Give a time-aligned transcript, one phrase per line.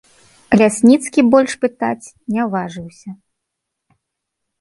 [0.59, 3.09] Лясніцкі больш пытаць не важыўся.